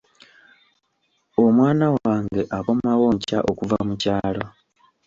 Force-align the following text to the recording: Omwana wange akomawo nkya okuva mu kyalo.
Omwana 1.43 1.85
wange 1.97 2.41
akomawo 2.57 3.07
nkya 3.17 3.39
okuva 3.51 3.77
mu 3.87 3.95
kyalo. 4.01 4.43